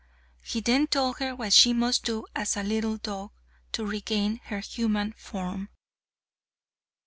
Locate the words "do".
2.03-2.25